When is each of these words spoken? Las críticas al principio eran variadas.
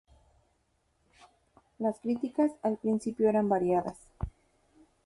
Las 1.77 1.99
críticas 1.99 2.49
al 2.63 2.77
principio 2.77 3.29
eran 3.29 3.47
variadas. 3.49 3.97